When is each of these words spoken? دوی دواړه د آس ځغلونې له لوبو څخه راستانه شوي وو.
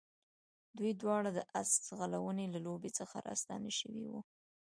دوی 0.77 0.91
دواړه 1.01 1.29
د 1.33 1.39
آس 1.59 1.69
ځغلونې 1.87 2.45
له 2.53 2.59
لوبو 2.65 2.89
څخه 2.99 3.15
راستانه 3.27 3.69
شوي 3.79 4.05
وو. 4.07 4.21